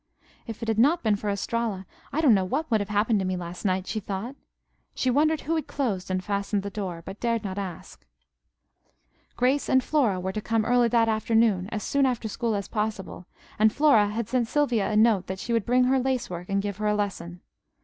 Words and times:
"If 0.47 0.63
it 0.63 0.67
had 0.67 0.79
not 0.79 1.03
been 1.03 1.15
for 1.15 1.29
Estralla 1.29 1.85
I 2.11 2.21
don't 2.21 2.33
know 2.33 2.43
what 2.43 2.71
would 2.71 2.79
have 2.79 2.89
happened 2.89 3.19
to 3.19 3.25
me 3.27 3.37
last 3.37 3.63
night," 3.65 3.85
she 3.85 3.99
thought. 3.99 4.35
She 4.95 5.11
wondered 5.11 5.41
who 5.41 5.53
had 5.53 5.67
closed 5.67 6.09
and 6.09 6.23
fastened 6.23 6.63
the 6.63 6.69
front 6.71 6.73
door, 6.73 7.01
but 7.05 7.19
dared 7.19 7.43
not 7.43 7.59
ask. 7.59 8.03
Grace 9.35 9.69
and 9.69 9.83
Flora 9.83 10.19
were 10.19 10.31
to 10.33 10.41
come 10.41 10.65
early 10.65 10.87
that 10.87 11.07
afternoon, 11.07 11.69
as 11.71 11.83
soon 11.83 12.07
after 12.07 12.27
school 12.27 12.55
as 12.55 12.67
possible, 12.67 13.27
and 13.59 13.71
Flora 13.71 14.07
had 14.07 14.27
sent 14.27 14.47
Sylvia 14.47 14.89
a 14.89 14.95
note 14.97 15.27
that 15.27 15.37
she 15.37 15.53
would 15.53 15.67
bring 15.67 15.83
her 15.83 15.99
lace 15.99 16.31
work 16.31 16.49
and 16.49 16.63
give 16.63 16.77
her 16.77 16.87
a 16.87 16.95
lesson. 16.95 17.41